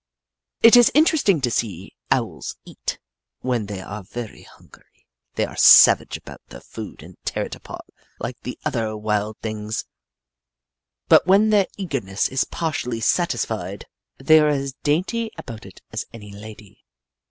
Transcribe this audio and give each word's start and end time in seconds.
It 0.63 0.75
is 0.75 0.89
interesting 0.95 1.41
to 1.41 1.51
see 1.51 1.93
Owls 2.09 2.55
eat. 2.65 2.97
When 3.41 3.67
they 3.67 3.81
are 3.81 4.01
very 4.01 4.41
hungry, 4.41 5.05
they 5.35 5.45
are 5.45 5.55
savage 5.55 6.17
about 6.17 6.41
their 6.47 6.59
food 6.59 7.03
and 7.03 7.17
tear 7.23 7.45
it 7.45 7.53
apart 7.53 7.85
like 8.17 8.39
the 8.41 8.57
other 8.65 8.97
wild 8.97 9.37
things, 9.43 9.85
but 11.07 11.27
when 11.27 11.51
their 11.51 11.67
eagerness 11.77 12.29
is 12.29 12.45
partially 12.45 12.99
satisfied, 12.99 13.85
they 14.17 14.39
are 14.39 14.47
as 14.49 14.73
dainty 14.81 15.29
about 15.37 15.67
it 15.67 15.83
as 15.91 16.07
any 16.11 16.31
lady. 16.31 16.83